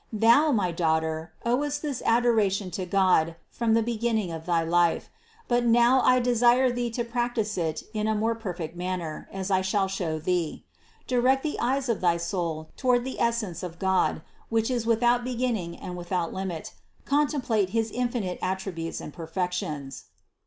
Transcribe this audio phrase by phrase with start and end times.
[0.11, 5.11] Thou, my daughter, owest this adoration to God from the beginning of thy life;
[5.47, 9.61] but now I desire thee to practice it in a more perfect manner, as I
[9.61, 10.65] shall show thee.
[11.05, 15.23] Direct the eyes of thy soul toward the es sence of God, which is without
[15.23, 16.73] beginning and without limit,
[17.05, 20.05] contemplate his infinite attributes and perfections.